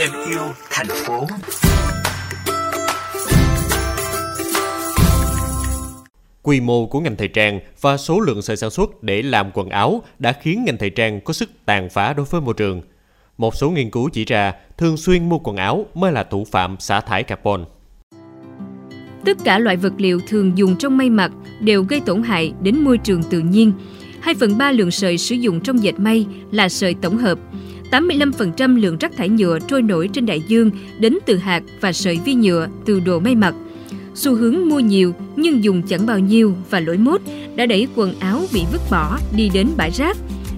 thêm 0.00 0.10
yêu 0.30 0.40
thành 0.70 0.86
phố. 1.06 1.26
Quy 6.42 6.60
mô 6.60 6.86
của 6.86 7.00
ngành 7.00 7.16
thời 7.16 7.28
trang 7.28 7.60
và 7.80 7.96
số 7.96 8.20
lượng 8.20 8.42
sợi 8.42 8.56
sản 8.56 8.70
xuất 8.70 9.02
để 9.02 9.22
làm 9.22 9.50
quần 9.54 9.68
áo 9.68 10.02
đã 10.18 10.32
khiến 10.32 10.64
ngành 10.64 10.76
thời 10.78 10.90
trang 10.90 11.20
có 11.20 11.32
sức 11.32 11.50
tàn 11.64 11.88
phá 11.90 12.12
đối 12.12 12.26
với 12.26 12.40
môi 12.40 12.54
trường. 12.54 12.82
Một 13.38 13.54
số 13.54 13.70
nghiên 13.70 13.90
cứu 13.90 14.08
chỉ 14.12 14.24
ra 14.24 14.52
thường 14.78 14.96
xuyên 14.96 15.28
mua 15.28 15.38
quần 15.38 15.56
áo 15.56 15.86
mới 15.94 16.12
là 16.12 16.24
thủ 16.24 16.44
phạm 16.50 16.76
xả 16.78 17.00
thải 17.00 17.22
carbon. 17.22 17.64
Tất 19.24 19.36
cả 19.44 19.58
loại 19.58 19.76
vật 19.76 19.92
liệu 19.96 20.20
thường 20.28 20.58
dùng 20.58 20.76
trong 20.76 20.96
may 20.96 21.10
mặc 21.10 21.32
đều 21.60 21.82
gây 21.82 22.00
tổn 22.00 22.22
hại 22.22 22.52
đến 22.62 22.78
môi 22.78 22.98
trường 22.98 23.22
tự 23.22 23.40
nhiên. 23.40 23.72
2 24.20 24.34
phần 24.34 24.58
3 24.58 24.72
lượng 24.72 24.90
sợi 24.90 25.18
sử 25.18 25.34
dụng 25.34 25.60
trong 25.60 25.82
dệt 25.82 26.00
may 26.00 26.26
là 26.50 26.68
sợi 26.68 26.94
tổng 26.94 27.16
hợp. 27.16 27.38
85% 27.90 28.80
lượng 28.80 28.96
rác 29.00 29.16
thải 29.16 29.28
nhựa 29.28 29.58
trôi 29.68 29.82
nổi 29.82 30.08
trên 30.12 30.26
đại 30.26 30.42
dương 30.48 30.70
đến 30.98 31.18
từ 31.26 31.36
hạt 31.36 31.62
và 31.80 31.92
sợi 31.92 32.20
vi 32.24 32.34
nhựa 32.34 32.68
từ 32.84 33.00
đồ 33.00 33.18
may 33.18 33.34
mặc. 33.34 33.54
Xu 34.14 34.34
hướng 34.34 34.68
mua 34.68 34.80
nhiều 34.80 35.14
nhưng 35.36 35.64
dùng 35.64 35.82
chẳng 35.82 36.06
bao 36.06 36.18
nhiêu 36.18 36.54
và 36.70 36.80
lỗi 36.80 36.98
mốt 36.98 37.20
đã 37.56 37.66
đẩy 37.66 37.88
quần 37.94 38.14
áo 38.18 38.42
bị 38.52 38.62
vứt 38.72 38.80
bỏ 38.90 39.18
đi 39.36 39.50
đến 39.54 39.68
bãi 39.76 39.90
rác. 39.90 40.16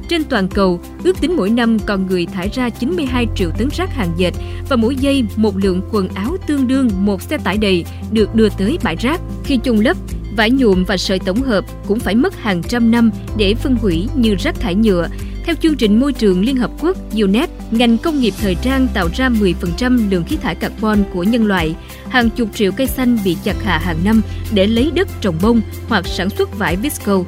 Trên 0.08 0.24
toàn 0.24 0.48
cầu, 0.48 0.80
ước 1.04 1.20
tính 1.20 1.36
mỗi 1.36 1.50
năm 1.50 1.78
con 1.86 2.06
người 2.06 2.26
thải 2.26 2.48
ra 2.54 2.70
92 2.70 3.26
triệu 3.34 3.50
tấn 3.58 3.68
rác 3.76 3.94
hàng 3.94 4.12
dệt 4.16 4.32
và 4.68 4.76
mỗi 4.76 4.96
giây 4.96 5.24
một 5.36 5.56
lượng 5.56 5.82
quần 5.92 6.08
áo 6.08 6.36
tương 6.46 6.68
đương 6.68 6.90
một 6.98 7.22
xe 7.22 7.38
tải 7.38 7.58
đầy 7.58 7.84
được 8.12 8.34
đưa 8.34 8.48
tới 8.48 8.78
bãi 8.84 8.96
rác. 8.96 9.20
Khi 9.44 9.58
chôn 9.64 9.76
lấp, 9.76 9.96
vải 10.36 10.50
nhuộm 10.50 10.84
và 10.84 10.96
sợi 10.96 11.18
tổng 11.18 11.42
hợp 11.42 11.64
cũng 11.86 11.98
phải 11.98 12.14
mất 12.14 12.36
hàng 12.36 12.62
trăm 12.62 12.90
năm 12.90 13.10
để 13.36 13.54
phân 13.54 13.76
hủy 13.76 14.08
như 14.16 14.34
rác 14.34 14.60
thải 14.60 14.74
nhựa. 14.74 15.08
Theo 15.44 15.54
chương 15.54 15.76
trình 15.76 16.00
môi 16.00 16.12
trường 16.12 16.44
Liên 16.44 16.56
Hợp 16.56 16.70
Quốc 16.80 16.96
UNEP, 17.12 17.50
ngành 17.70 17.98
công 17.98 18.20
nghiệp 18.20 18.34
thời 18.40 18.54
trang 18.54 18.88
tạo 18.94 19.08
ra 19.14 19.28
10% 19.28 20.10
lượng 20.10 20.24
khí 20.24 20.36
thải 20.36 20.54
carbon 20.54 21.04
của 21.14 21.22
nhân 21.22 21.46
loại. 21.46 21.74
Hàng 22.08 22.30
chục 22.30 22.48
triệu 22.54 22.72
cây 22.72 22.86
xanh 22.86 23.18
bị 23.24 23.36
chặt 23.44 23.62
hạ 23.62 23.78
hàng 23.78 23.96
năm 24.04 24.22
để 24.54 24.66
lấy 24.66 24.90
đất 24.94 25.08
trồng 25.20 25.38
bông 25.42 25.60
hoặc 25.88 26.06
sản 26.06 26.30
xuất 26.30 26.58
vải 26.58 26.76
visco. 26.76 27.22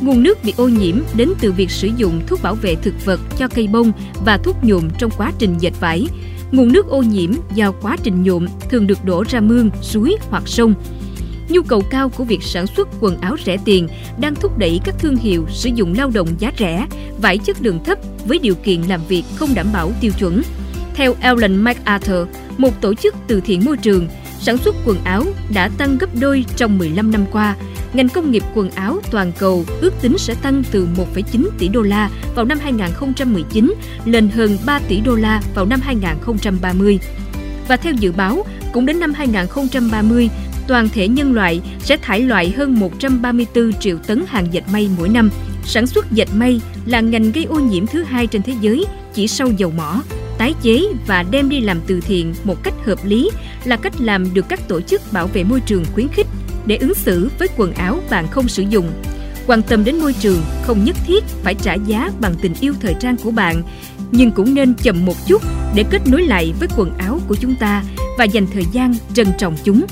Nguồn 0.00 0.22
nước 0.22 0.44
bị 0.44 0.54
ô 0.56 0.68
nhiễm 0.68 0.96
đến 1.16 1.32
từ 1.40 1.52
việc 1.52 1.70
sử 1.70 1.90
dụng 1.96 2.20
thuốc 2.26 2.42
bảo 2.42 2.54
vệ 2.54 2.74
thực 2.74 3.04
vật 3.04 3.20
cho 3.38 3.48
cây 3.48 3.66
bông 3.66 3.92
và 4.24 4.36
thuốc 4.36 4.56
nhuộm 4.62 4.88
trong 4.98 5.10
quá 5.16 5.32
trình 5.38 5.54
dệt 5.58 5.72
vải. 5.80 6.06
Nguồn 6.52 6.72
nước 6.72 6.86
ô 6.86 7.02
nhiễm 7.02 7.30
do 7.54 7.72
quá 7.72 7.96
trình 8.02 8.22
nhuộm 8.22 8.46
thường 8.70 8.86
được 8.86 9.04
đổ 9.04 9.24
ra 9.28 9.40
mương, 9.40 9.70
suối 9.82 10.16
hoặc 10.30 10.42
sông. 10.48 10.74
Nhu 11.48 11.62
cầu 11.62 11.82
cao 11.90 12.08
của 12.08 12.24
việc 12.24 12.42
sản 12.42 12.66
xuất 12.66 12.88
quần 13.00 13.20
áo 13.20 13.36
rẻ 13.46 13.56
tiền 13.64 13.88
đang 14.20 14.34
thúc 14.34 14.58
đẩy 14.58 14.80
các 14.84 14.94
thương 14.98 15.16
hiệu 15.16 15.46
sử 15.48 15.70
dụng 15.74 15.94
lao 15.96 16.10
động 16.10 16.28
giá 16.38 16.52
rẻ, 16.58 16.86
vải 17.22 17.38
chất 17.38 17.56
lượng 17.60 17.84
thấp 17.84 17.98
với 18.26 18.38
điều 18.38 18.54
kiện 18.54 18.82
làm 18.82 19.00
việc 19.08 19.24
không 19.36 19.54
đảm 19.54 19.66
bảo 19.72 19.92
tiêu 20.00 20.12
chuẩn. 20.18 20.42
Theo 20.94 21.14
Ellen 21.20 21.56
MacArthur, 21.56 22.28
một 22.58 22.80
tổ 22.80 22.94
chức 22.94 23.14
từ 23.26 23.40
thiện 23.40 23.64
môi 23.64 23.76
trường, 23.76 24.08
sản 24.40 24.58
xuất 24.58 24.74
quần 24.84 24.98
áo 25.04 25.24
đã 25.54 25.70
tăng 25.78 25.98
gấp 25.98 26.14
đôi 26.20 26.44
trong 26.56 26.78
15 26.78 27.10
năm 27.10 27.24
qua. 27.32 27.56
Ngành 27.92 28.08
công 28.08 28.30
nghiệp 28.30 28.42
quần 28.54 28.70
áo 28.70 28.98
toàn 29.10 29.32
cầu 29.38 29.64
ước 29.80 29.94
tính 30.02 30.18
sẽ 30.18 30.34
tăng 30.34 30.62
từ 30.70 30.88
1,9 31.14 31.48
tỷ 31.58 31.68
đô 31.68 31.82
la 31.82 32.10
vào 32.34 32.44
năm 32.44 32.58
2019 32.58 33.74
lên 34.04 34.28
hơn 34.28 34.58
3 34.66 34.78
tỷ 34.88 35.00
đô 35.00 35.14
la 35.14 35.42
vào 35.54 35.66
năm 35.66 35.80
2030. 35.80 36.98
Và 37.68 37.76
theo 37.76 37.92
dự 37.92 38.12
báo, 38.12 38.44
cũng 38.72 38.86
đến 38.86 39.00
năm 39.00 39.14
2030, 39.14 40.28
toàn 40.68 40.88
thể 40.88 41.08
nhân 41.08 41.32
loại 41.32 41.60
sẽ 41.80 41.96
thải 41.96 42.20
loại 42.20 42.50
hơn 42.50 42.74
134 42.80 43.72
triệu 43.72 43.98
tấn 43.98 44.24
hàng 44.28 44.46
dệt 44.52 44.62
may 44.72 44.90
mỗi 44.98 45.08
năm. 45.08 45.30
Sản 45.68 45.86
xuất 45.86 46.12
dệt 46.12 46.28
may 46.34 46.60
là 46.86 47.00
ngành 47.00 47.32
gây 47.32 47.44
ô 47.44 47.60
nhiễm 47.60 47.86
thứ 47.86 48.02
hai 48.02 48.26
trên 48.26 48.42
thế 48.42 48.54
giới, 48.60 48.84
chỉ 49.14 49.28
sau 49.28 49.48
dầu 49.56 49.70
mỏ. 49.70 50.02
Tái 50.38 50.54
chế 50.62 50.82
và 51.06 51.24
đem 51.30 51.48
đi 51.48 51.60
làm 51.60 51.80
từ 51.86 52.00
thiện 52.00 52.34
một 52.44 52.62
cách 52.62 52.74
hợp 52.84 52.98
lý 53.04 53.30
là 53.64 53.76
cách 53.76 54.00
làm 54.00 54.34
được 54.34 54.48
các 54.48 54.68
tổ 54.68 54.80
chức 54.80 55.12
bảo 55.12 55.26
vệ 55.26 55.44
môi 55.44 55.60
trường 55.60 55.84
khuyến 55.94 56.08
khích 56.08 56.26
để 56.66 56.76
ứng 56.76 56.94
xử 56.94 57.30
với 57.38 57.48
quần 57.56 57.72
áo 57.72 58.00
bạn 58.10 58.28
không 58.30 58.48
sử 58.48 58.62
dụng. 58.62 58.90
Quan 59.46 59.62
tâm 59.62 59.84
đến 59.84 59.98
môi 59.98 60.12
trường 60.12 60.42
không 60.62 60.84
nhất 60.84 60.96
thiết 61.06 61.24
phải 61.42 61.54
trả 61.54 61.74
giá 61.74 62.10
bằng 62.20 62.34
tình 62.42 62.54
yêu 62.60 62.74
thời 62.80 62.94
trang 63.00 63.16
của 63.16 63.30
bạn, 63.30 63.62
nhưng 64.10 64.30
cũng 64.30 64.54
nên 64.54 64.74
chậm 64.74 65.06
một 65.06 65.16
chút 65.26 65.42
để 65.74 65.84
kết 65.90 66.02
nối 66.06 66.22
lại 66.22 66.52
với 66.60 66.68
quần 66.76 66.98
áo 66.98 67.20
của 67.28 67.36
chúng 67.40 67.54
ta 67.54 67.84
và 68.18 68.24
dành 68.24 68.46
thời 68.52 68.64
gian 68.72 68.94
trân 69.14 69.26
trọng 69.38 69.56
chúng. 69.64 69.86